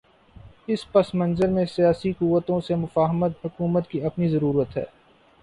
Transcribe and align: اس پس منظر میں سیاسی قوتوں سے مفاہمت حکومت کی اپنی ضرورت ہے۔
اس 0.67 0.91
پس 0.91 1.13
منظر 1.15 1.47
میں 1.47 1.65
سیاسی 1.65 2.11
قوتوں 2.13 2.59
سے 2.61 2.75
مفاہمت 2.75 3.45
حکومت 3.45 3.89
کی 3.89 4.03
اپنی 4.03 4.29
ضرورت 4.29 4.77
ہے۔ 4.77 4.85